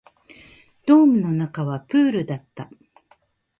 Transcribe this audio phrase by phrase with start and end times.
[0.87, 2.71] ドームの中はプールだった